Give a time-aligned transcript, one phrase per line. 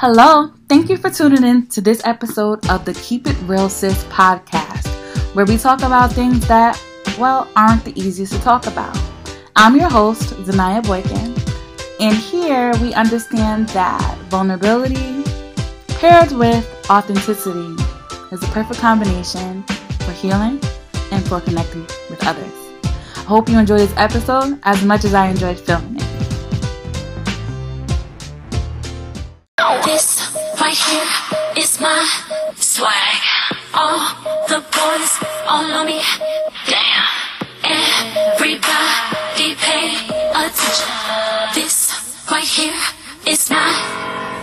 [0.00, 4.02] Hello, thank you for tuning in to this episode of the Keep It Real Sis
[4.04, 4.88] podcast,
[5.34, 6.82] where we talk about things that,
[7.18, 8.98] well, aren't the easiest to talk about.
[9.56, 11.36] I'm your host, Zanaya Boykin,
[12.00, 15.22] and here we understand that vulnerability
[15.88, 17.76] paired with authenticity
[18.32, 19.62] is the perfect combination
[19.98, 20.58] for healing
[21.12, 22.54] and for connecting with others.
[22.84, 26.29] I hope you enjoyed this episode as much as I enjoyed filming it.
[29.60, 31.04] This right here
[31.54, 32.00] is my
[32.56, 33.20] swag.
[33.74, 34.00] All
[34.48, 35.12] the boys
[35.46, 36.00] all on me.
[36.64, 37.04] Damn.
[37.62, 39.92] Everybody pay
[40.32, 40.88] attention.
[41.54, 41.92] This
[42.30, 42.72] right here
[43.26, 43.68] is my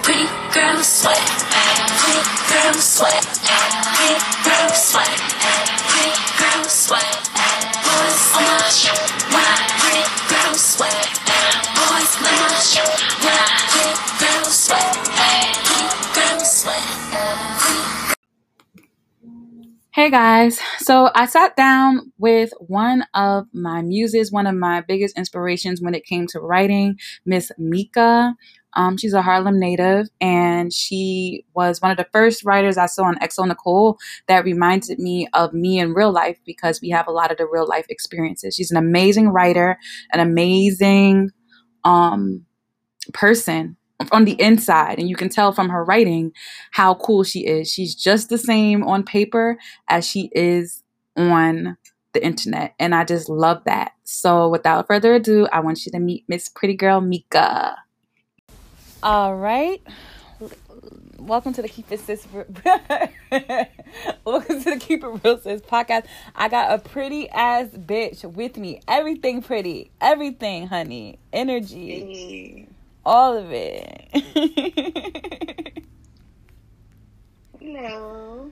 [0.03, 1.17] pretty girl swag.
[1.97, 2.22] Pretty
[2.53, 3.23] girl swag.
[3.97, 5.17] Pretty girl swag.
[5.89, 7.06] Pretty girl swag.
[20.18, 25.80] Guys, so I sat down with one of my muses, one of my biggest inspirations
[25.80, 28.34] when it came to writing, Miss Mika.
[28.73, 33.04] Um, she's a Harlem native, and she was one of the first writers I saw
[33.04, 37.30] on xoNecole that reminded me of me in real life because we have a lot
[37.30, 38.56] of the real life experiences.
[38.56, 39.78] She's an amazing writer,
[40.12, 41.30] an amazing
[41.84, 42.44] um,
[43.14, 43.78] person
[44.12, 46.31] on the inside and you can tell from her writing
[46.72, 47.72] how cool she is.
[47.72, 49.58] She's just the same on paper
[49.89, 50.84] as she is
[51.16, 51.78] on
[52.14, 53.94] the internet and I just love that.
[54.04, 57.76] So without further ado, I want you to meet Miss Pretty Girl Mika.
[59.04, 59.81] All right.
[61.20, 62.28] Welcome to the Keep It Sis
[64.23, 66.06] Welcome to the Keep It Real Sis podcast.
[66.36, 68.82] I got a pretty ass bitch with me.
[68.88, 69.92] Everything pretty.
[70.00, 71.17] Everything, honey.
[71.34, 72.70] Energy.
[73.08, 74.09] All of it.
[77.61, 78.52] Hello.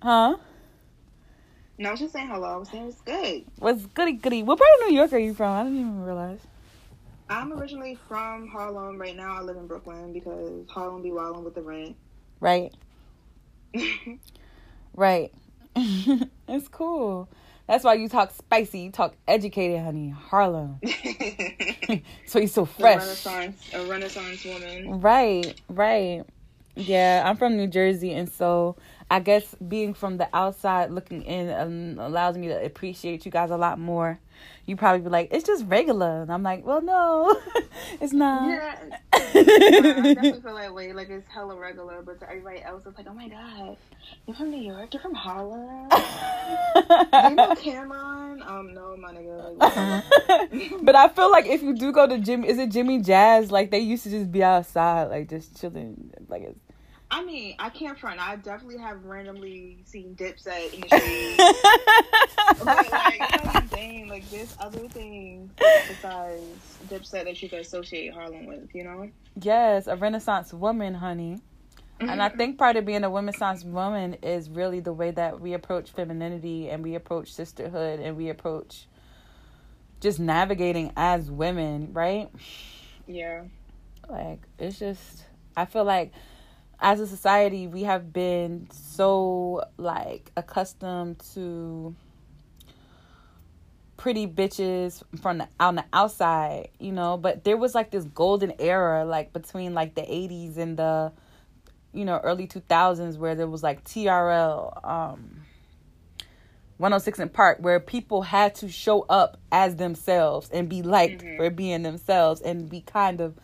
[0.00, 0.36] huh?
[1.76, 2.46] No, I was just saying hello.
[2.46, 3.46] I was saying it's good.
[3.58, 4.44] What's goody goody?
[4.44, 5.50] What part of New York are you from?
[5.50, 6.38] I didn't even realize.
[7.28, 9.00] I'm originally from Harlem.
[9.00, 11.96] Right now, I live in Brooklyn because Harlem be wilding with the rent.
[12.38, 12.72] Right.
[14.94, 15.32] Right.
[15.76, 17.28] it's cool.
[17.70, 18.80] That's why you talk spicy.
[18.80, 20.10] You talk educated, honey.
[20.10, 20.80] Harlem.
[22.26, 22.96] so you're so fresh.
[22.96, 22.98] A.
[22.98, 25.00] Renaissance, a Renaissance woman.
[25.00, 26.24] Right, right.
[26.74, 28.74] Yeah, I'm from New Jersey, and so
[29.08, 33.52] I guess being from the outside looking in um, allows me to appreciate you guys
[33.52, 34.18] a lot more.
[34.66, 37.40] You probably be like, it's just regular, and I'm like, well, no,
[38.00, 38.48] it's not.
[38.48, 38.98] Yeah,
[39.34, 39.42] I
[39.82, 40.92] definitely feel that way.
[40.92, 43.76] Like it's hella regular, but to everybody else, it's like, oh my god,
[44.26, 44.92] you're from New York.
[44.92, 45.88] You're from Harlem.
[47.30, 48.42] you know Cameron?
[48.42, 49.58] Um, no, my nigga.
[49.58, 53.50] Like, but I feel like if you do go to Jimmy, is it Jimmy Jazz?
[53.50, 56.60] Like they used to just be outside, like just chilling, like it's.
[57.12, 58.20] I mean, I can't front.
[58.20, 62.64] I definitely have randomly seen Dipset in the street.
[62.64, 66.42] but like, you know what Like, there's other things besides
[66.88, 69.10] Dipset that you can associate Harlem with, you know?
[69.42, 71.38] Yes, a Renaissance woman, honey.
[71.98, 72.38] And I mm-hmm.
[72.38, 76.70] think part of being a Renaissance woman is really the way that we approach femininity
[76.70, 78.86] and we approach sisterhood and we approach
[80.00, 82.30] just navigating as women, right?
[83.06, 83.42] Yeah.
[84.08, 85.24] Like, it's just,
[85.56, 86.12] I feel like
[86.80, 91.94] as a society, we have been so, like, accustomed to
[93.96, 98.52] pretty bitches from the on the outside, you know, but there was like this golden
[98.58, 101.12] era like between like the 80s and the
[101.92, 105.42] you know early 2000s where there was like TRL um
[106.78, 111.36] 106 & Park where people had to show up as themselves and be liked Mhm.
[111.36, 113.34] for being themselves and be kind of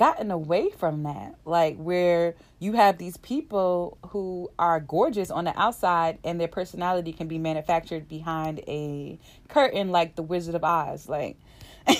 [0.00, 1.34] gotten away from that.
[1.44, 7.12] Like where you have these people who are gorgeous on the outside and their personality
[7.12, 9.18] can be manufactured behind a
[9.48, 11.06] curtain like the wizard of oz.
[11.06, 11.36] Like
[11.86, 11.94] I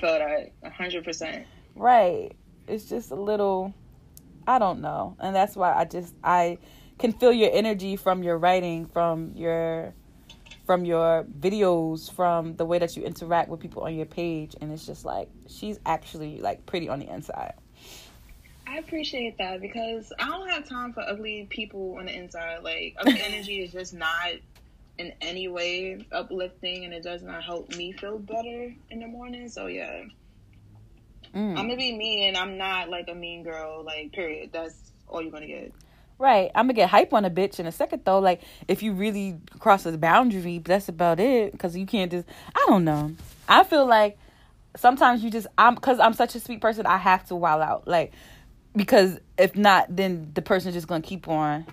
[0.00, 1.44] feel that 100%.
[1.74, 2.30] right.
[2.68, 3.74] It's just a little
[4.46, 5.16] i don't know.
[5.18, 6.58] And that's why i just i
[7.00, 9.92] can feel your energy from your writing from your
[10.64, 14.72] from your videos from the way that you interact with people on your page and
[14.72, 17.54] it's just like she's actually like pretty on the inside
[18.66, 22.62] I appreciate that because I don't have time for ugly people on the inside.
[22.62, 24.32] Like, ugly energy is just not
[24.98, 29.48] in any way uplifting and it does not help me feel better in the morning.
[29.48, 30.04] So, yeah.
[31.34, 31.58] Mm.
[31.58, 33.82] I'm gonna be me, and I'm not like a mean girl.
[33.84, 34.50] Like, period.
[34.52, 35.72] That's all you're gonna get.
[36.18, 36.50] Right.
[36.54, 38.18] I'm gonna get hype on a bitch in a second though.
[38.20, 41.58] Like if you really cross the boundary, that's about it.
[41.58, 42.26] Cause you can't just.
[42.54, 43.14] I don't know.
[43.48, 44.16] I feel like
[44.76, 46.86] sometimes you just I'm because I'm such a sweet person.
[46.86, 48.12] I have to wild out like
[48.76, 51.66] because if not, then the person's just gonna keep on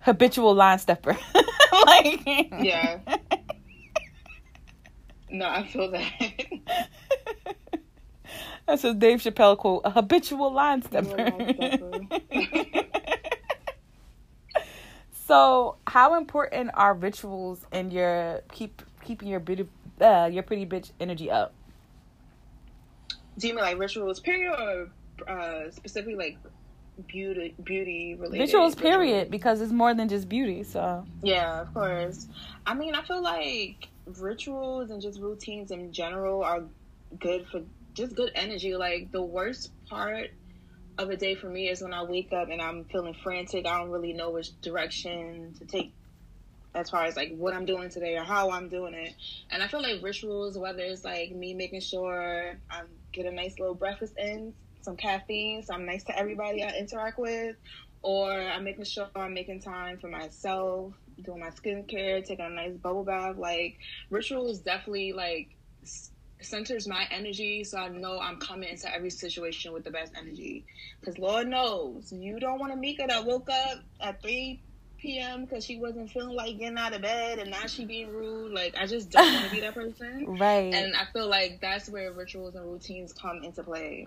[0.00, 1.16] habitual line stepper.
[1.86, 2.98] like Yeah.
[5.30, 6.12] No, I feel that.
[8.66, 9.82] That's a Dave Chappelle quote.
[9.84, 11.16] A habitual line stepper.
[11.16, 12.08] Line
[15.26, 19.66] so, how important are rituals in your keep keeping your beauty,
[20.00, 21.54] uh, your pretty bitch energy up?
[23.38, 24.90] Do you mean like rituals, period, or
[25.26, 26.38] uh, specifically like
[27.06, 28.40] beauty, beauty related?
[28.40, 30.62] Rituals, period, because it's more than just beauty.
[30.62, 32.28] So, Yeah, of course.
[32.66, 36.64] I mean, I feel like rituals and just routines in general are
[37.18, 37.62] good for
[37.94, 38.76] just good energy.
[38.76, 40.30] Like the worst part
[40.98, 43.66] of a day for me is when I wake up and I'm feeling frantic.
[43.66, 45.92] I don't really know which direction to take
[46.74, 49.14] as far as like what I'm doing today or how I'm doing it.
[49.50, 52.82] And I feel like rituals, whether it's like me making sure I
[53.12, 57.18] get a nice little breakfast in, some caffeine, so I'm nice to everybody I interact
[57.18, 57.56] with,
[58.02, 60.92] or I'm making sure I'm making time for myself,
[61.22, 63.36] doing my skincare, taking a nice bubble bath.
[63.36, 63.78] Like
[64.10, 65.48] rituals definitely like
[66.40, 70.64] centers my energy, so I know I'm coming into every situation with the best energy.
[71.00, 74.60] Because Lord knows you don't want a Mika that woke up at three
[74.98, 75.44] p.m.
[75.44, 78.52] because she wasn't feeling like getting out of bed, and now she being rude.
[78.52, 80.24] Like I just don't want to be that person.
[80.38, 80.72] right.
[80.74, 84.06] And I feel like that's where rituals and routines come into play.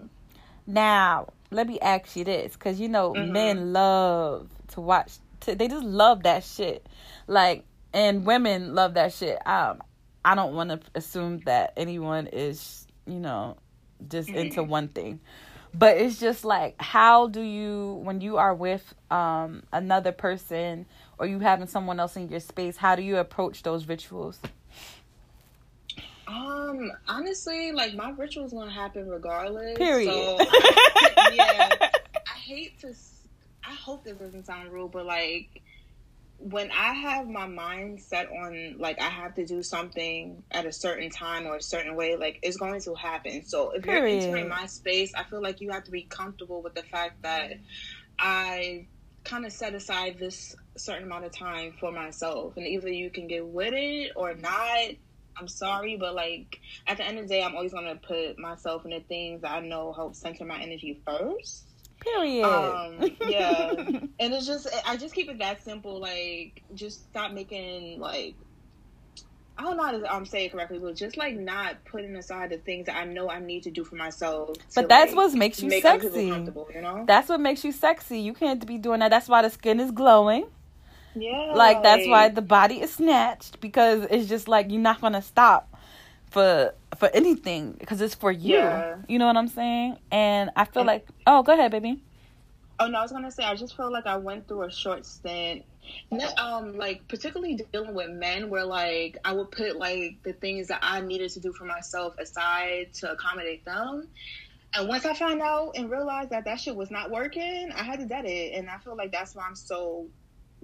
[0.66, 3.32] Now, let me ask you this, because you know Mhm.
[3.32, 5.14] men love to watch.
[5.42, 6.86] To, they just love that shit,
[7.28, 7.64] like,
[7.94, 9.38] and women love that shit.
[9.48, 9.82] Um,
[10.28, 13.56] I don't want to assume that anyone is, you know,
[14.10, 15.22] just into one thing,
[15.74, 20.86] but it's just like, how do you, when you are with um another person
[21.18, 24.38] or you having someone else in your space, how do you approach those rituals?
[26.28, 29.78] Um, honestly, like my ritual's gonna happen regardless.
[29.78, 30.12] Period.
[30.12, 30.38] So,
[31.34, 32.94] yeah, I hate to.
[33.64, 35.62] I hope this doesn't sound rude, but like
[36.40, 40.72] when I have my mind set on like I have to do something at a
[40.72, 43.44] certain time or a certain way, like it's going to happen.
[43.46, 46.76] So if you're entering my space, I feel like you have to be comfortable with
[46.76, 47.54] the fact that
[48.20, 48.88] I
[49.24, 53.28] kind of set aside this certain amount of time for myself, and either you can
[53.28, 54.90] get with it or not.
[55.40, 58.86] I'm sorry, but like at the end of the day, I'm always gonna put myself
[58.86, 61.67] in the things that I know help center my energy first.
[62.14, 62.46] Period.
[62.46, 63.74] Um, yeah,
[64.20, 66.00] and it's just I just keep it that simple.
[66.00, 68.36] Like, just stop making like
[69.58, 72.52] I don't know how to um, say it correctly, but just like not putting aside
[72.52, 74.56] the things that I know I need to do for myself.
[74.76, 76.28] But that's like, what makes you make sexy.
[76.28, 77.04] You know?
[77.08, 78.20] That's what makes you sexy.
[78.20, 79.10] You can't be doing that.
[79.10, 80.46] That's why the skin is glowing.
[81.16, 81.54] yeah.
[81.56, 85.76] Like that's why the body is snatched because it's just like you're not gonna stop
[86.32, 88.56] for for anything because it's for you.
[88.56, 88.98] Yeah.
[89.08, 89.98] You know what I'm saying?
[90.12, 92.02] And I feel And- like oh, go ahead, baby.
[92.80, 95.06] Oh no, I was gonna say I just feel like I went through a short
[95.06, 95.64] stint,
[96.38, 100.80] um, like particularly dealing with men, where like I would put like the things that
[100.84, 104.08] I needed to do for myself aside to accommodate them.
[104.76, 108.00] And once I found out and realized that that shit was not working, I had
[108.00, 108.54] to dead it.
[108.54, 110.06] And I feel like that's why I'm so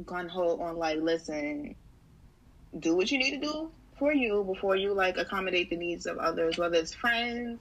[0.06, 1.74] gun ho on like, listen,
[2.80, 6.18] do what you need to do for you before you like accommodate the needs of
[6.18, 7.60] others, whether it's friends,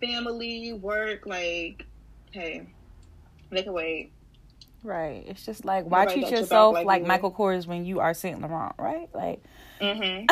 [0.00, 1.26] family, work.
[1.26, 1.86] Like,
[2.32, 2.66] hey,
[3.50, 4.12] they can wait.
[4.82, 5.24] Right.
[5.26, 7.06] It's just like why Nobody treat got your back yourself like like.
[7.06, 9.08] Michael Kors when you are Saint Laurent, right?
[9.14, 9.42] Like
[9.80, 10.26] Mm-hmm.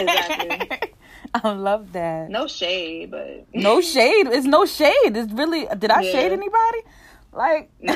[0.00, 0.92] Exactly.
[1.34, 2.30] I love that.
[2.30, 4.26] No shade, but No shade.
[4.28, 4.94] It's no shade.
[5.16, 5.66] It's really.
[5.78, 6.12] Did I Yeah.
[6.12, 6.78] shade anybody?
[7.38, 7.92] Like, it's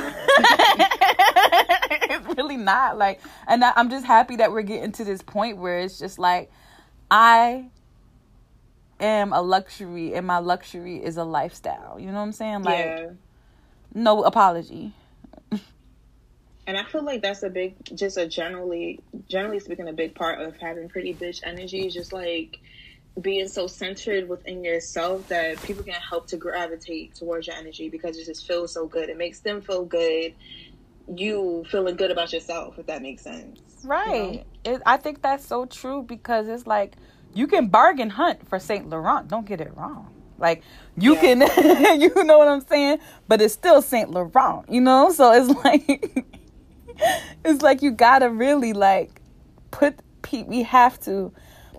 [2.37, 2.97] really not.
[2.97, 6.17] Like, and I, I'm just happy that we're getting to this point where it's just
[6.17, 6.53] like,
[7.11, 7.67] I
[9.01, 11.99] am a luxury, and my luxury is a lifestyle.
[11.99, 12.63] You know what I'm saying?
[12.63, 13.11] Like, yeah.
[13.93, 14.93] no apology.
[16.65, 20.41] And I feel like that's a big, just a generally, generally speaking, a big part
[20.41, 22.61] of having pretty bitch energy is just like
[23.21, 28.17] being so centered within yourself that people can help to gravitate towards your energy because
[28.17, 29.09] it just feels so good.
[29.11, 30.35] It makes them feel good.
[31.15, 33.61] You feeling good about yourself, if that makes sense.
[33.85, 34.45] Right.
[34.65, 36.95] It, I think that's so true because it's like
[37.35, 39.29] you can bargain hunt for Saint Laurent.
[39.29, 40.09] Don't get it wrong.
[40.39, 40.63] Like
[40.97, 41.21] you Yeah.
[41.21, 42.99] can, you know what I'm saying.
[43.29, 44.69] But it's still Saint Laurent.
[44.71, 45.11] You know.
[45.11, 46.25] So it's like,
[47.45, 49.21] it's like you gotta really like
[49.71, 49.97] put.
[50.23, 51.33] pe- We have to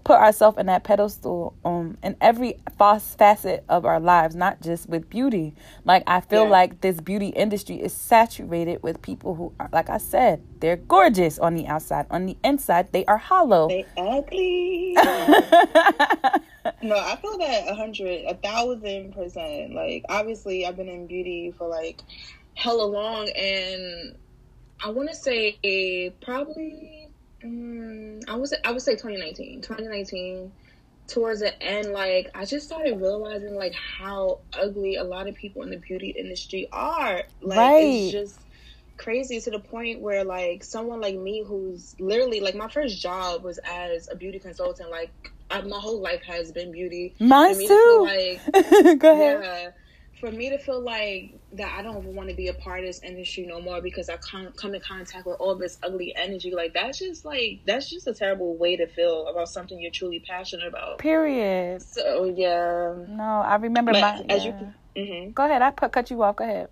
[0.04, 4.90] put ourselves in that pedestal um in every false facet of our lives, not just
[4.90, 5.56] with beauty.
[5.86, 6.50] Like I feel Yeah.
[6.52, 11.40] like this beauty industry is saturated with people who are like I said, they're gorgeous
[11.40, 12.06] on the outside.
[12.12, 13.68] On the inside, they are hollow.
[13.70, 14.94] They ugly.
[16.82, 19.74] no, I feel that a hundred, a thousand percent.
[19.74, 22.02] Like, obviously, I've been in beauty for like
[22.56, 24.16] hella long, and
[24.84, 27.10] I want to say probably,
[27.44, 30.54] um, I would say, I would say 2019, 2019.
[31.10, 35.64] Towards the end, like I just started realizing like how ugly a lot of people
[35.64, 37.24] in the beauty industry are.
[37.42, 37.78] Like Right.
[37.78, 38.40] it's just
[38.98, 43.44] crazy to the point where like someone like me who's literally like my first job
[43.44, 45.12] was as a beauty consultant like
[45.50, 48.02] I, my whole life has been beauty Mine for me to feel too.
[48.02, 48.46] like
[49.00, 49.44] Go ahead.
[49.44, 49.72] yeah
[50.24, 53.02] for me to feel like that I don't want to be a part of this
[53.04, 56.74] industry no more because I con- come in contact with all this ugly energy like
[56.74, 60.66] that's just like that's just a terrible way to feel about something you're truly passionate
[60.68, 61.82] about Period.
[61.82, 64.26] so yeah No, I remember But my.
[64.30, 64.54] as you
[64.96, 65.06] yeah.
[65.26, 65.62] hmm Go ahead.
[65.62, 66.38] I put cut you off.
[66.38, 66.70] Go ahead.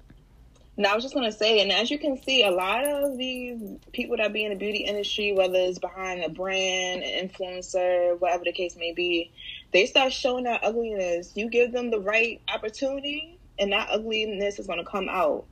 [0.77, 3.59] Now, I was just gonna say, and as you can see, a lot of these
[3.91, 8.45] people that be in the beauty industry, whether it's behind a brand, an influencer, whatever
[8.45, 9.31] the case may be,
[9.73, 11.33] they start showing that ugliness.
[11.35, 15.45] You give them the right opportunity, and that ugliness is gonna come out.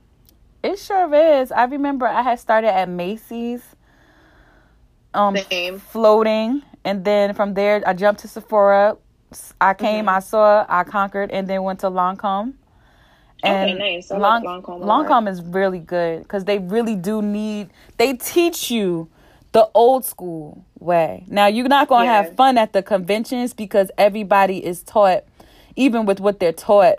[0.62, 1.50] It sure is.
[1.52, 3.62] I remember I had started at Macy's,
[5.14, 5.78] um, Same.
[5.78, 8.98] floating, and then from there I jumped to Sephora.
[9.60, 10.16] I came, Mm-hmm.
[10.16, 12.54] I saw, I conquered, and then went to Lancome.
[13.42, 14.10] Okay, nice.
[14.10, 14.82] I like Lancome.
[14.82, 17.70] Lancome is really good because they really do need.
[17.96, 19.08] They teach you
[19.52, 21.24] the old school way.
[21.28, 22.22] Now you're not gonna Yeah.
[22.22, 25.24] have fun at the conventions because everybody is taught,
[25.74, 26.98] even with what they're taught,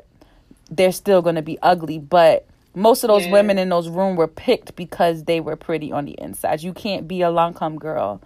[0.71, 1.99] they're still gonna be ugly.
[1.99, 3.33] But most of those Yeah.
[3.33, 6.63] women in those rooms were picked because they were pretty on the inside.
[6.63, 8.21] You can't be a long Lancome girl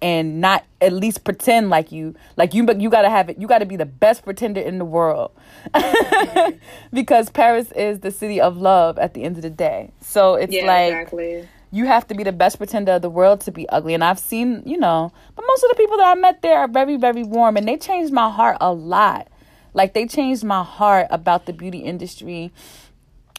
[0.00, 3.38] and not at least pretend like you like you but you got to have it
[3.38, 5.30] you got to be the best pretender in the world
[6.92, 10.52] because paris is the city of love at the end of the day so it's
[10.52, 11.48] Yeah, like exactly.
[11.70, 14.18] you have to be the best pretender of the world to be ugly and i've
[14.18, 17.22] seen you know but most of the people that i met there are very very
[17.22, 19.28] warm and they changed my heart a lot
[19.74, 22.52] like they changed my heart about the beauty industry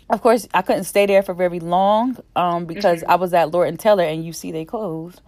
[0.09, 3.11] of course i couldn't stay there for very long um because Mm-hmm.
[3.11, 5.21] i was at lord and taylor and you see they closed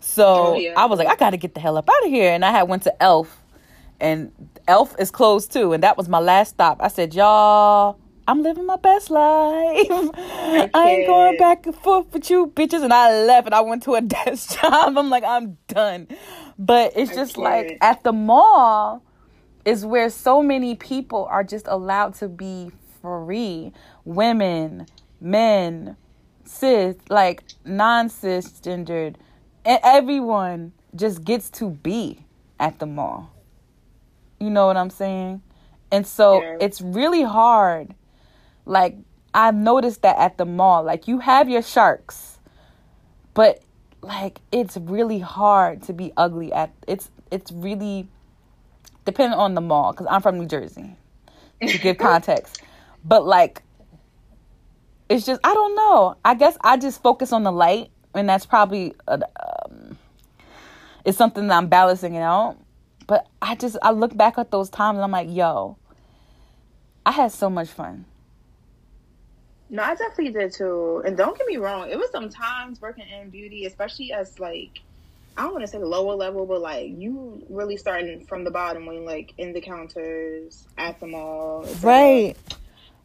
[0.00, 0.74] so Oh, yeah.
[0.76, 2.32] I was like, I gotta get the hell up out of here.
[2.32, 3.40] And I had went to Elf,
[4.00, 4.32] and
[4.66, 5.72] Elf is closed too.
[5.74, 6.78] And that was my last stop.
[6.82, 9.86] I said, y'all, I'm living my best life.
[9.90, 12.82] I, ain't going back and forth with you bitches.
[12.82, 14.98] And I left, and I went to a desk job.
[14.98, 16.08] I'm like, I'm done.
[16.58, 17.78] But it's I just like can't.
[17.80, 19.04] at the mall
[19.64, 23.72] is where so many people are just allowed to be free.
[24.04, 24.86] Women,
[25.20, 25.96] men,
[26.44, 29.16] cis, like non cisgendered,
[29.64, 32.24] and everyone just gets to be
[32.58, 33.30] at the mall.
[34.38, 35.42] You know what I'm saying?
[35.90, 36.56] And so Yeah.
[36.60, 37.94] it's really hard.
[38.66, 38.96] Like
[39.34, 42.38] I've noticed that at the mall, like you have your sharks,
[43.34, 43.62] but
[44.02, 48.08] like it's really hard to be ugly at it's it's really
[49.04, 50.96] depending on the mall because I'm from New Jersey
[51.66, 52.62] to give context.
[53.04, 53.62] But like
[55.08, 56.16] it's just I don't know.
[56.24, 59.18] I guess I just focus on the light, and that's probably uh,
[59.70, 59.98] um,
[61.04, 62.56] it's something that I'm balancing it out.
[63.06, 65.76] But I just I look back at those times and I'm like, yo,
[67.04, 68.06] I had so much fun.
[69.68, 71.02] No, I definitely did too.
[71.04, 74.80] And don't get me wrong, it was some times working in beauty, especially as like
[75.36, 78.86] I don't want to say lower level, but like you really starting from the bottom
[78.86, 81.66] when like in the counters at the mall.
[81.82, 82.36] Right.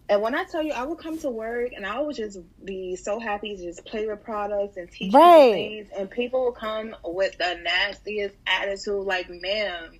[0.09, 2.95] And when I tell you, I would come to work and I would just be
[2.95, 5.53] so happy to just play with products and teach Right.
[5.53, 5.89] people things.
[5.97, 9.99] And people would come with the nastiest attitude, like, "Ma'am,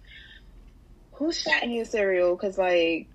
[1.14, 3.10] who's shot in your cereal?" Because like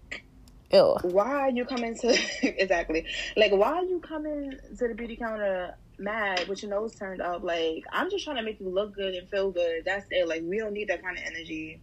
[0.73, 0.97] Ew.
[1.03, 3.05] why are you coming to exactly
[3.37, 7.43] like why are you coming to the beauty counter mad with your nose turned up
[7.43, 10.43] like i'm just trying to make you look good and feel good that's it like
[10.45, 11.81] we don't need that kind of energy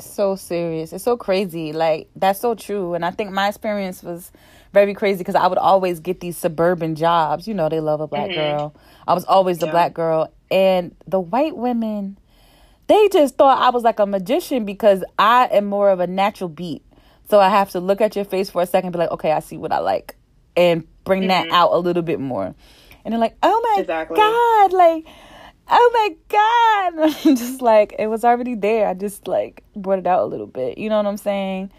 [0.00, 0.92] so serious.
[0.92, 1.72] It's so crazy.
[1.72, 2.94] Like that's so true.
[2.94, 4.30] And I think my experience was
[4.72, 7.48] very crazy because I would always get these suburban jobs.
[7.48, 8.34] You know, they love a black Mhm.
[8.34, 8.74] girl.
[9.06, 9.72] I was always the Yeah.
[9.72, 12.18] black girl, and the white women,
[12.86, 16.48] they just thought I was like a magician because I am more of a natural
[16.48, 16.82] beat.
[17.28, 19.32] So I have to look at your face for a second, and be like, okay,
[19.32, 20.16] I see what I like,
[20.56, 21.52] and bring that Mhm.
[21.52, 22.54] out a little bit more.
[23.08, 24.18] And they're like, oh my Exactly.
[24.18, 25.06] god, like
[25.70, 30.06] oh my god I'm just like it was already there i just like brought it
[30.06, 31.70] out a little bit you know what i'm saying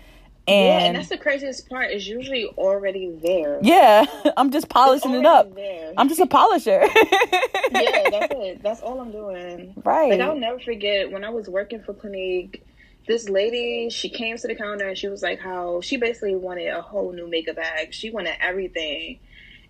[0.47, 1.91] yeah, and And that's the craziest part.
[1.91, 3.59] Is usually already there.
[3.61, 4.05] yeah,
[4.37, 5.53] I'm just polishing it up.
[5.53, 5.93] There.
[5.95, 6.81] I'm just a polisher.
[7.71, 8.63] yeah, that's it.
[8.63, 9.75] That's all I'm doing.
[9.85, 10.09] right.
[10.09, 12.65] Like I'll never forget when I was working for Clinique.
[13.07, 16.69] This lady, she came to the counter and she was like, "How she basically wanted
[16.69, 17.93] a whole new makeup bag.
[17.93, 19.19] She wanted everything."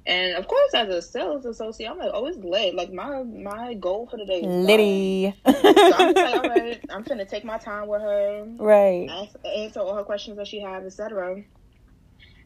[0.06, 3.74] And of course, as a sales associate, I'm like, "Oh, it's lit." Like my my
[3.76, 4.42] goal for the day.
[4.42, 5.36] Liddy.
[5.46, 9.08] So I'm just like, all right, I'm finna take my time with her, right.
[9.10, 11.44] ask, answer all her questions that she has, etc.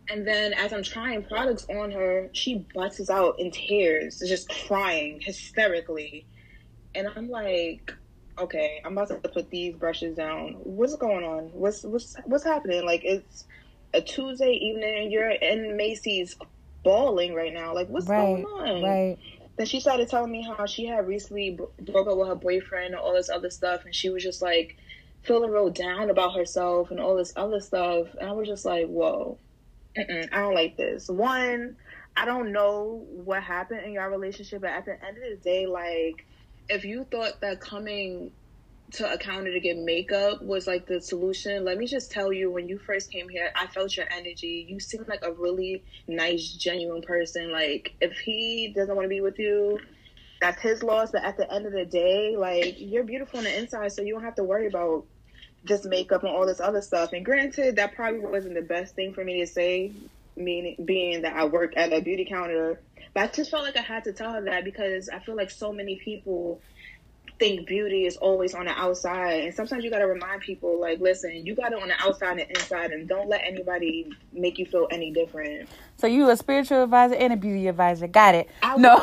[0.09, 5.21] And then as I'm trying products on her, she busts out in tears, just crying
[5.21, 6.25] hysterically.
[6.95, 7.93] And I'm like,
[8.37, 10.55] okay, I'm about to put these brushes down.
[10.63, 11.45] What's going on?
[11.53, 12.85] What's what's what's happening?
[12.85, 13.45] Like it's
[13.93, 16.35] a Tuesday evening and you're in Macy's
[16.83, 17.73] bawling right now.
[17.73, 18.43] Like what's Right.
[18.43, 18.83] going on?
[18.83, 19.17] Right.
[19.57, 22.93] Then she started telling me how she had recently bro- broke up with her boyfriend
[22.93, 24.77] and all this other stuff, and she was just like
[25.21, 28.07] feeling real down about herself and all this other stuff.
[28.19, 29.37] And I was just like, whoa,
[29.97, 31.07] I don't like this.
[31.07, 31.77] One,
[32.15, 35.65] I don't know what happened in your relationship, but at the end of the day,
[35.67, 36.25] like,
[36.67, 38.31] if you thought that coming
[38.93, 42.51] to a counter to get makeup was like the solution, let me just tell you,
[42.51, 44.65] when you first came here, I felt your energy.
[44.69, 47.51] You seemed like a really nice, genuine person.
[47.51, 49.79] Like, if he doesn't want to be with you,
[50.39, 51.11] that's his loss.
[51.11, 54.13] But at the end of the day, like, you're beautiful on the inside, so you
[54.13, 55.05] don't have to worry about
[55.65, 57.13] just makeup and all this other stuff.
[57.13, 59.91] And granted, that probably wasn't the best thing for me to say,
[60.35, 62.79] meaning being that I work at a beauty counter.
[63.13, 65.49] But I just felt like I had to tell her that because I feel like
[65.49, 66.61] so many people
[67.39, 69.43] think beauty is always on the outside.
[69.43, 72.39] And sometimes you got to remind people, like, listen, you got it on the outside
[72.39, 75.69] and inside, and don't let anybody make you feel any different.
[75.97, 78.07] So you a spiritual advisor and a beauty advisor.
[78.07, 78.49] Got it.
[78.61, 78.97] I no.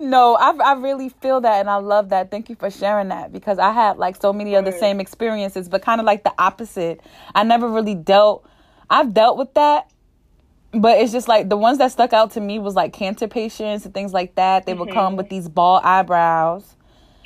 [0.00, 2.30] no, I, I really feel that and I love that.
[2.30, 5.68] Thank you for sharing that because I had like so many of the same experiences,
[5.68, 7.00] but kind of like the opposite.
[7.34, 8.48] I never really dealt,
[8.88, 9.90] I've dealt with that,
[10.72, 13.84] but it's just like the ones that stuck out to me was like cancer patients
[13.84, 14.66] and things like that.
[14.66, 15.16] They would come mm-hmm.
[15.16, 16.76] with these bald eyebrows.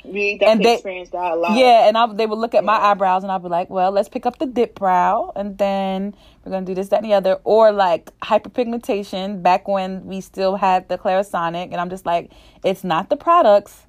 [0.03, 1.57] We definitely they- experienced that a lot.
[1.57, 4.09] Yeah, and I, they would look at my eyebrows and I'd be like, well, let's
[4.09, 7.13] pick up the dip brow and then we're going to do this, that, and the
[7.13, 7.39] other.
[7.43, 11.65] Or like hyperpigmentation back when we still had the Clarisonic.
[11.65, 12.31] And I'm just like,
[12.63, 13.87] it's not the products,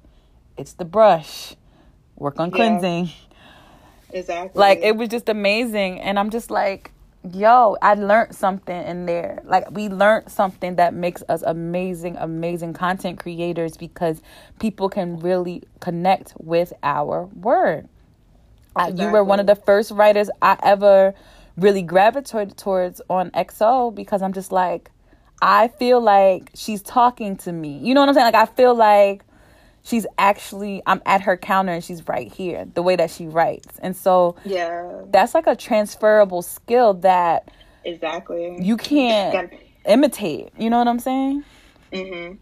[0.57, 1.55] it's the brush.
[2.15, 2.55] Work on Yeah.
[2.55, 3.09] cleansing.
[4.11, 4.59] Exactly.
[4.59, 5.99] Like, it was just amazing.
[6.01, 6.91] And I'm just like,
[7.33, 9.41] yo, I learned something in there.
[9.45, 14.21] Like, we learned something that makes us amazing, amazing content creators because
[14.59, 17.87] people can really connect with our word.
[18.75, 21.13] Uh, You were one of the first writers I ever
[21.57, 24.91] really gravitated towards on XO because I'm just like,
[25.41, 27.77] I feel like she's talking to me.
[27.79, 28.25] You know what I'm saying?
[28.25, 29.23] Like, I feel like
[29.87, 33.79] she's actually, I'm at her counter and she's right here, the way that she writes.
[33.79, 37.49] And so yeah, that's like a transferable skill that
[37.85, 38.57] exactly.
[38.61, 40.49] you can't Got- imitate.
[40.57, 41.43] You know what I'm saying?
[41.93, 42.37] Mhm.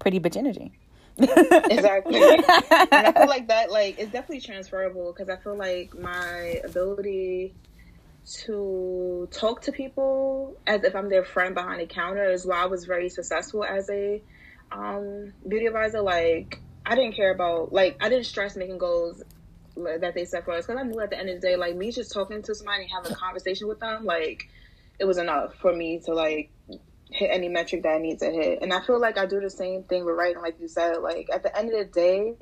[0.00, 0.72] Pretty bitch energy.
[1.18, 2.20] exactly.
[2.22, 7.54] and I feel like that, like, it's definitely transferable because I feel like my ability
[8.24, 12.66] to talk to people as if I'm their friend behind the counter is why I
[12.66, 14.22] was very successful as a
[14.72, 16.00] um, beauty advisor.
[16.00, 19.22] Like, I didn't care about, like, I didn't stress making goals
[19.76, 21.76] that they set for us because I knew at the end of the day, like,
[21.76, 24.48] me just talking to somebody and having a conversation with them, like,
[24.98, 26.50] it was enough for me to, like,
[27.12, 28.62] hit any metric that I need to hit.
[28.62, 30.98] And I feel like I do the same thing with writing, like you said.
[30.98, 32.34] Like at the end of the day,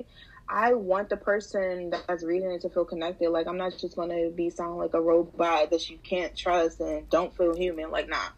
[0.47, 3.29] I want the person that's reading it to feel connected.
[3.29, 7.09] Like I'm not just gonna be sounding like a robot that you can't trust and
[7.09, 7.91] don't feel human.
[7.91, 8.29] Like nah.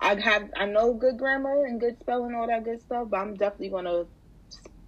[0.00, 3.16] I have I know good grammar and good spelling, and all that good stuff, but
[3.18, 4.04] I'm definitely gonna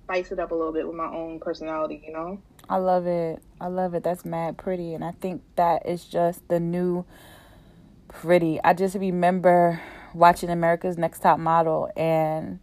[0.05, 2.41] spice it up a little bit with my own personality, you know?
[2.69, 3.43] I love it.
[3.61, 4.03] I love it.
[4.03, 4.95] That's mad pretty.
[4.95, 7.05] And I think that is just the new
[8.09, 8.61] pretty.
[8.63, 9.81] I just remember
[10.15, 12.61] watching America's Next Top Model and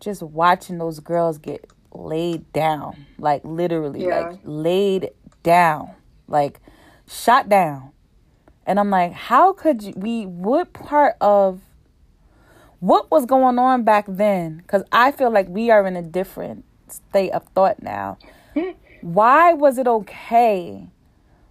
[0.00, 3.06] just watching those girls get laid down.
[3.18, 4.28] Like literally, Yeah.
[4.30, 5.10] like laid
[5.42, 5.94] down.
[6.28, 6.60] Like
[7.08, 7.92] shot down.
[8.66, 11.60] And I'm like, how could you, we, what part of,
[12.80, 14.58] what was going on back then?
[14.58, 18.18] Because I feel like we are in a different state of thought now.
[19.02, 20.88] Why was it okay?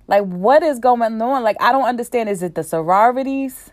[0.08, 1.44] Like, what is going on?
[1.44, 2.30] Like, I don't understand.
[2.30, 3.72] Is it the sororities?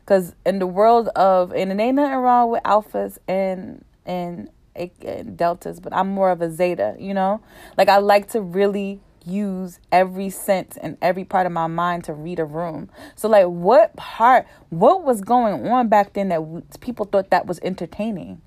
[0.00, 5.36] Because in the world of, and it ain't nothing wrong with alphas and and, and
[5.36, 6.96] deltas, but I'm more of a zeta.
[6.98, 7.42] You know,
[7.76, 12.12] like I like to really use every sense and every part of my mind to
[12.12, 12.88] read a room.
[13.14, 17.58] So, like, what part, what was going on back then that people thought that was
[17.62, 18.40] entertaining?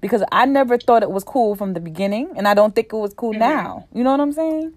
[0.00, 2.96] Because I never thought it was cool from the beginning, and I don't think it
[2.96, 3.86] was cool now.
[3.94, 4.74] You know what I'm saying?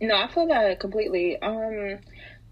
[0.00, 1.40] No, I feel that completely.
[1.40, 1.98] Um,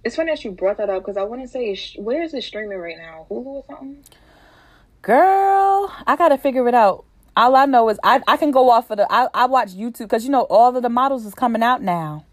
[0.05, 2.43] It's funny that you brought that up because I want to say, where is it
[2.45, 3.27] streaming right now?
[3.31, 4.05] Hulu or something?
[5.01, 7.05] Girl, I gotta figure it out.
[7.37, 9.99] All I know is I, I can go off of the I, I watch YouTube
[9.99, 12.25] because you know all of the models is coming out now.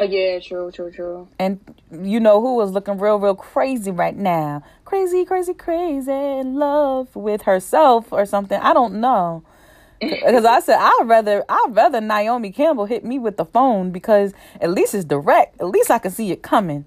[0.00, 1.28] Oh yeah, true, true, true.
[1.38, 1.60] And
[1.92, 4.64] you know who is looking real, real crazy right now?
[4.84, 8.60] Crazy, crazy, crazy in love with herself or something.
[8.60, 9.44] I don't know.
[10.00, 14.32] Because I said I'd rather I'd rather Naomi Campbell hit me with the phone because
[14.60, 15.60] at least it's direct.
[15.60, 16.86] At least I can see it coming.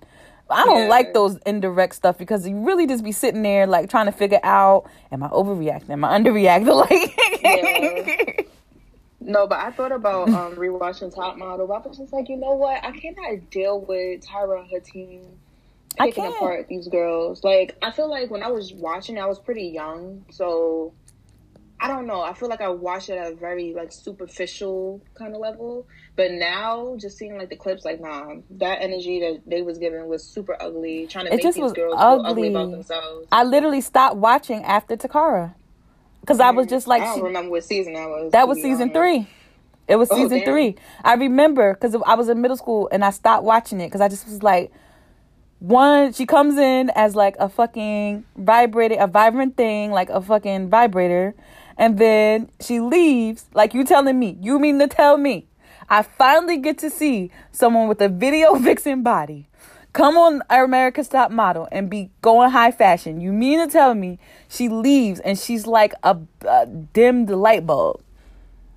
[0.50, 0.88] I don't Yeah.
[0.90, 4.40] like those indirect stuff because you really just be sitting there like trying to figure
[4.44, 5.90] out am I overreacting?
[5.90, 6.86] Am I underreacting?
[7.42, 8.50] Like
[9.22, 12.38] No, but I thought about um rewatching Top Model, but I was just like, you
[12.38, 12.84] know what?
[12.84, 15.24] I cannot deal with Tyra and her team
[16.00, 16.36] I picking can't.
[16.36, 17.44] apart these girls.
[17.44, 20.94] Like, I feel like when I was watching, I was pretty young, so
[21.80, 22.22] I don't know.
[22.22, 25.88] I feel like I watched it at a very like superficial kind of level.
[26.16, 30.08] But now, just seeing like the clips, like nah, that energy that they was giving
[30.08, 31.08] was super ugly.
[31.08, 32.48] Trying to It make just these was girls feel ugly ugly.
[32.50, 33.28] about themselves.
[33.32, 35.54] I literally stopped watching after Toccara
[36.22, 38.32] because I was just like I don't she, remember what season that was.
[38.32, 38.94] That was season honest.
[38.96, 39.28] three.
[39.88, 40.46] It was Oh, season damn.
[40.46, 40.76] three.
[41.04, 44.08] I remember because I was in middle school and I stopped watching it because I
[44.08, 44.72] just was like,
[45.60, 50.70] one, she comes in as like a fucking vibrator, a vibrant thing, like a fucking
[50.70, 51.36] vibrator.
[51.78, 55.48] And then she leaves, like you telling me, you mean to tell me,
[55.90, 59.50] I finally get to see someone with a video vixen body
[59.96, 63.22] come on America's Top Model and be going high fashion.
[63.22, 68.02] You mean to tell me she leaves and she's like a, a dimmed light bulb?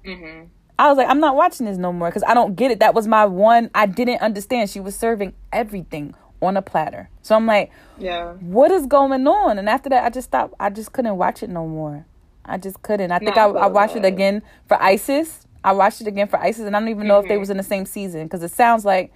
[0.05, 0.45] Mm-hmm.
[0.79, 2.79] I was like, I'm not watching this no more because I don't get it.
[2.79, 3.69] That was my one.
[3.75, 4.71] I didn't understand.
[4.71, 7.11] She was serving everything on a platter.
[7.23, 8.35] So I'm like, Yeah.
[8.35, 9.59] what is going on?
[9.59, 10.55] And after that, I just stopped.
[10.61, 12.07] I just couldn't watch it no more.
[12.49, 13.13] I just couldn't.
[13.13, 15.47] I think I, I watched it again for Isis.
[15.63, 17.41] I watched it again for Isis, and I don't even know if they mm-hmm.
[17.41, 19.13] was in the same season because it sounds like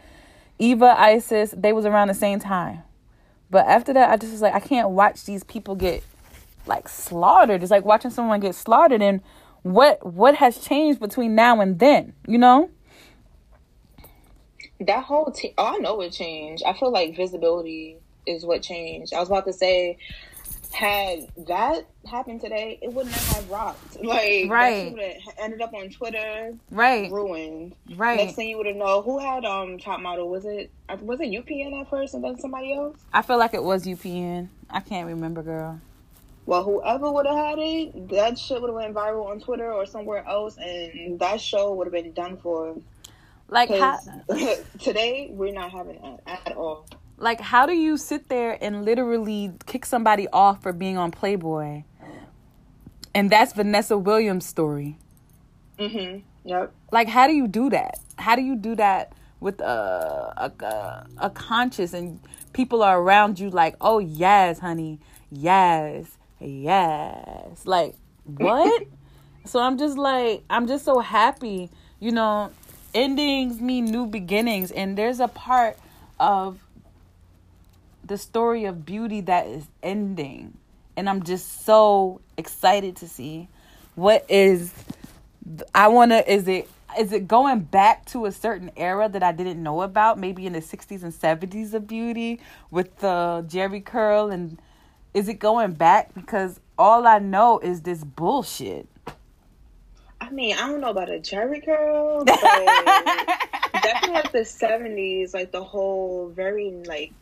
[0.58, 2.82] Eva, Isis, they was around the same time.
[3.50, 6.02] But after that, I just was like, I can't watch these people get
[6.66, 7.62] like slaughtered.
[7.62, 9.02] It's like watching someone get slaughtered.
[9.02, 9.20] And
[9.62, 12.14] what what has changed between now and then?
[12.26, 12.70] You know?
[14.80, 16.64] That whole team, oh, I know it changed.
[16.64, 19.12] I feel like visibility is what changed.
[19.12, 19.98] I was about to say,
[20.72, 23.96] had that happened today, it wouldn't have rocked.
[24.02, 24.92] Like, Right.
[24.92, 27.10] would ended up on Twitter, Right.
[27.10, 27.74] ruined.
[27.96, 28.16] Right.
[28.16, 30.28] Next thing you would have known, who had um top model?
[30.28, 32.96] Was it uh, was it UPN at first and then somebody else?
[33.12, 34.48] I feel like it was UPN.
[34.70, 35.80] I can't remember, girl.
[36.44, 39.86] Well, whoever would have had it, that shit would have went viral on Twitter or
[39.86, 42.76] somewhere else, and that show would have been done for.
[43.48, 43.98] Like how
[44.80, 46.86] today, we're not having that at all.
[47.16, 51.84] Like how do you sit there and literally kick somebody off for being on Playboy?
[53.14, 54.96] And that's Vanessa Williams' story.
[55.78, 56.20] Mm-hmm.
[56.44, 56.72] Yep.
[56.90, 57.98] Like how do you do that?
[58.16, 62.20] How do you do that with a a, a, a conscious and
[62.52, 65.00] people are around you like, "Oh, yes, honey.
[65.30, 66.18] Yes.
[66.40, 67.94] Yes." Like,
[68.24, 68.84] what?
[69.44, 71.70] so I'm just like I'm just so happy,
[72.00, 72.50] you know,
[72.94, 75.78] endings mean new beginnings and there's a part
[76.20, 76.58] of
[78.12, 80.52] the story of beauty that is ending.
[80.98, 83.48] And i'm just so excited to see
[83.94, 84.74] what is
[85.74, 89.32] i want to is it is it going back to a certain era that i
[89.32, 90.18] didn't know about?
[90.18, 92.38] Maybe in the 60s and 70s of beauty
[92.70, 94.60] with the Jheri curl and
[95.14, 96.12] is it going back?
[96.12, 98.86] Because all i know is this bullshit.
[100.20, 102.40] I mean, I don't know about a Jheri curl, but
[103.82, 107.12] definitely like the seventies, like the whole very like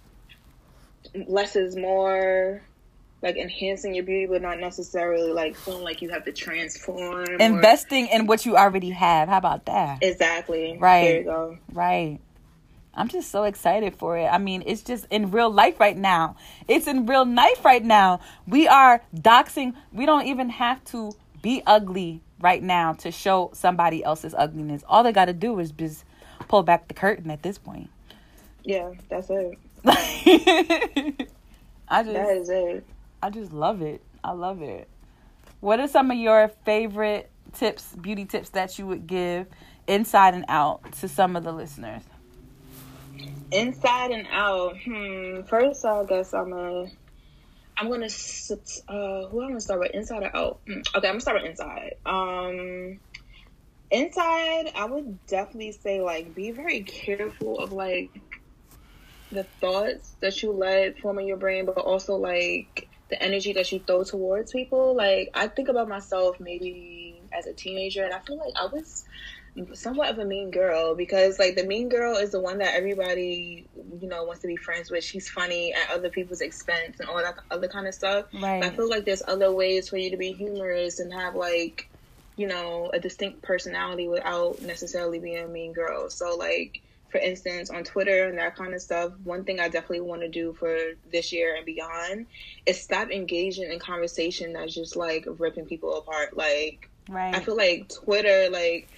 [1.26, 2.62] less is more,
[3.22, 7.28] like enhancing your beauty, but not necessarily like feeling like you have to transform.
[7.28, 10.76] or- investing in what you already have how about that exactly.
[10.78, 11.04] Right.
[11.04, 11.58] There you go.
[11.72, 12.18] Right.
[12.94, 14.26] I'm just so excited for it.
[14.26, 16.36] I mean, it's just in real life right now.
[16.66, 18.20] It's in real life right now.
[18.48, 19.74] We are doxing.
[19.92, 24.82] We don't even have to be ugly right now to show somebody else's ugliness.
[24.88, 26.04] All they got to do is just
[26.48, 27.90] pull back the curtain at this point.
[28.64, 29.58] Yeah, that's it.
[31.88, 32.84] I just is it.
[33.22, 34.02] I just love it.
[34.22, 34.88] I love it.
[35.60, 39.46] What are some of your favorite tips, beauty tips that you would give
[39.86, 42.02] inside and out to some of the listeners?
[43.52, 44.76] Inside and out.
[44.84, 45.42] Hmm.
[45.42, 46.86] First, I guess I'm a.
[47.76, 48.06] I'm gonna.
[48.06, 49.90] Uh, who I'm gonna start with?
[49.92, 50.60] Inside or out?
[50.66, 51.94] Hmm, Okay, I'm gonna start with inside.
[52.06, 53.00] Um,
[53.90, 58.10] inside, I would definitely say like be very careful of like
[59.32, 63.70] the thoughts that you let form in your brain, but also like the energy that
[63.72, 64.94] you throw towards people.
[64.94, 69.04] Like I think about myself maybe as a teenager, and I feel like I was
[69.74, 73.66] somewhat of a mean girl because like the mean girl is the one that everybody
[74.00, 75.04] you know wants to be friends with.
[75.04, 78.26] She's funny at other people's expense and all that other kind of stuff.
[78.32, 78.60] Right.
[78.60, 81.88] But I feel like there's other ways for you to be humorous and have like
[82.36, 86.10] you know a distinct personality without necessarily being a mean girl.
[86.10, 90.00] So like for instance, on Twitter and that kind of stuff, one thing I definitely
[90.00, 90.76] want to do for
[91.10, 92.26] this year and beyond
[92.66, 96.36] is stop engaging in conversation that's just like ripping people apart.
[96.36, 97.34] Like, Right.
[97.34, 98.88] I feel like Twitter, like,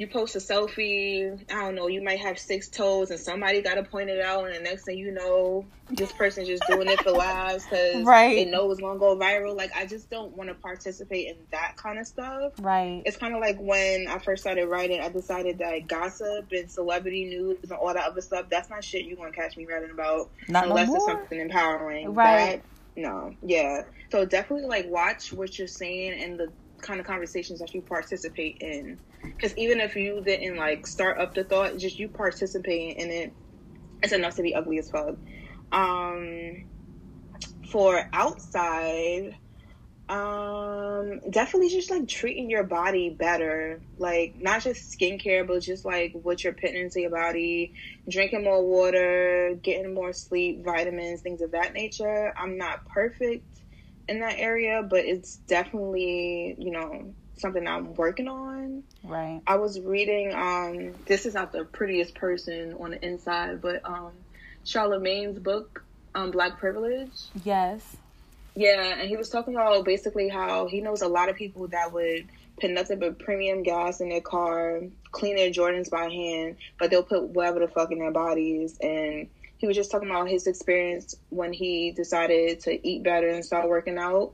[0.00, 3.74] you post a selfie, I don't know, you might have six toes and somebody got
[3.74, 6.98] to point it out, and the next thing you know, this person's just doing it
[7.02, 8.34] for laughs because Right.
[8.34, 9.54] they know it's going to go viral.
[9.54, 13.02] Like, I just don't want to participate in that kind of stuff right.
[13.04, 17.26] it's kind of like when I first started writing, I decided that gossip and celebrity
[17.26, 19.90] news and all that other stuff, that's not shit you're going to catch me writing
[19.90, 22.14] about Not no unless it's something empowering.
[22.14, 22.62] Right.
[22.96, 23.34] That, no.
[23.42, 23.82] Yeah.
[24.10, 28.58] So definitely like watch what you're saying and the kind of conversations that you participate
[28.60, 28.98] in.
[29.22, 33.34] Because even if you didn't like start up the thought, just you participating in it,
[34.02, 35.16] it's enough to be ugly as fuck.
[35.72, 36.64] Um,
[37.70, 39.36] for outside,
[40.08, 43.80] um, definitely just like treating your body better.
[43.98, 47.74] Like not just skincare, but just like what you're putting into your body,
[48.08, 52.34] drinking more water, getting more sleep, vitamins, things of that nature.
[52.36, 53.59] I'm not perfect
[54.10, 58.82] in that area, but it's definitely, you know, something I'm working on.
[59.04, 59.40] Right.
[59.46, 64.12] I was reading um this is not the prettiest person on the inside, but um
[64.66, 67.12] Charlemagne's book, um, Black Privilege.
[67.44, 67.96] Yes.
[68.54, 71.92] Yeah, and he was talking about basically how he knows a lot of people that
[71.92, 72.28] would
[72.60, 77.04] put nothing but premium gas in their car, clean their Jordans by hand, but they'll
[77.04, 78.76] put whatever the fuck in their bodies.
[78.82, 79.28] And
[79.60, 83.68] he was just talking about his experience when he decided to eat better and start
[83.68, 84.32] working out.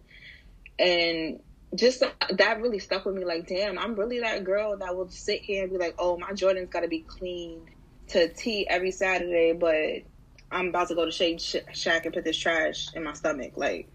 [0.79, 1.41] And
[1.75, 5.41] just that really stuck with me like, damn, I'm really that girl that will sit
[5.43, 7.69] here and be like, oh, my Jordans got to be cleaned
[8.11, 10.05] to tea every Saturday, but
[10.53, 13.55] I'm about to go to Shade Sh- Shack and put this trash in my stomach.
[13.57, 13.91] Like,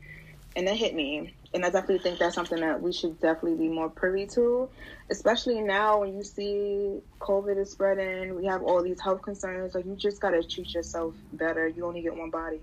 [0.58, 1.34] and that hit me.
[1.54, 4.70] And I definitely think that's something that we should definitely be more privy to,
[5.10, 8.36] especially now when you see COVID is spreading.
[8.36, 9.76] We have all these health concerns.
[9.76, 11.68] Like, you just got to treat yourself better.
[11.68, 12.62] You only get one body.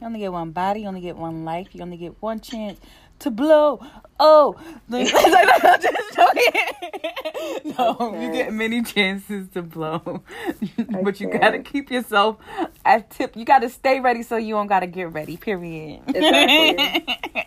[0.00, 0.80] You only get one body.
[0.80, 1.68] You only get one life.
[1.72, 2.80] You only get one chance
[3.20, 3.80] to blow.
[4.18, 4.56] Oh,
[4.88, 7.74] Like, I'm just joking.
[7.78, 10.22] no, you get many chances to blow,
[11.02, 12.36] but you gotta keep yourself
[12.84, 13.36] at tip.
[13.36, 15.36] You gotta stay ready so you don't gotta get ready.
[15.36, 16.00] Period.
[16.08, 17.44] Exactly.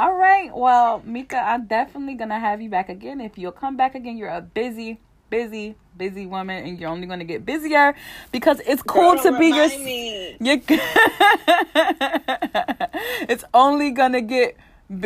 [0.00, 0.50] All right.
[0.56, 3.20] Well, Mika, I'm definitely gonna have you back again.
[3.20, 7.24] If you'll come back again, you're a busy, busy, busy woman, and you're only gonna
[7.24, 7.94] get busier
[8.32, 9.68] because it's cool Girl, to be your.
[10.40, 10.62] You
[13.28, 14.56] it's only gonna get,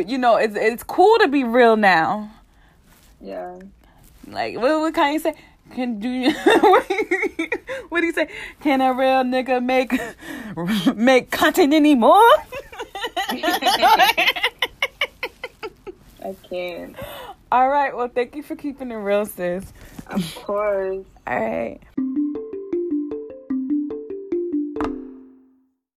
[0.07, 2.31] you know, it's it's cool to be real now.
[3.21, 3.59] Yeah.
[4.29, 5.35] Like what what can you say?
[5.75, 6.31] Can do
[7.89, 8.29] what do you say?
[8.61, 9.93] Can a real nigga make
[10.95, 12.31] make content anymore?
[16.25, 16.97] I can.
[17.53, 17.95] All right.
[17.95, 19.73] Well, thank you for keeping it real, sis.
[20.07, 21.05] Of course.
[21.27, 21.81] All right.